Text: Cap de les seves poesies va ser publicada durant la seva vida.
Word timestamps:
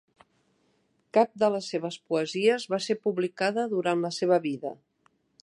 Cap 1.17 1.35
de 1.43 1.49
les 1.55 1.67
seves 1.73 1.99
poesies 2.13 2.65
va 2.75 2.81
ser 2.87 2.97
publicada 3.05 3.67
durant 3.75 4.03
la 4.09 4.13
seva 4.19 4.43
vida. 4.49 4.75